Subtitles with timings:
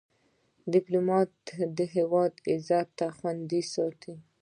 [0.73, 1.31] ډيپلومات
[1.77, 4.15] د هیواد عزت خوندي ساتي.